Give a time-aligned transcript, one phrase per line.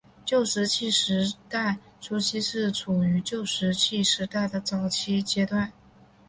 [0.25, 5.71] 旧石器时代初期是处于旧石器时代的早期阶段。